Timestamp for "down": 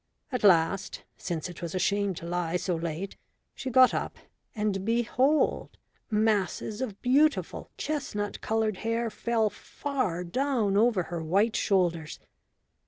10.23-10.75